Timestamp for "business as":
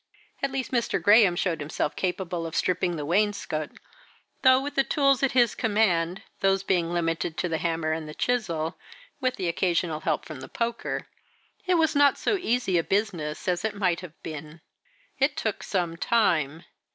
12.83-13.63